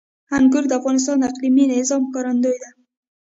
انګور 0.37 0.63
د 0.67 0.71
افغانستان 0.79 1.15
د 1.19 1.23
اقلیمي 1.31 1.63
نظام 1.71 2.01
ښکارندوی 2.07 2.57
ده. 2.63 2.69